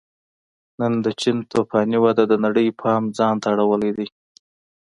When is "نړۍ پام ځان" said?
2.45-3.35